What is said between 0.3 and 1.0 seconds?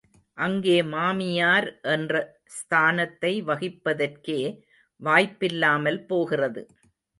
அங்கே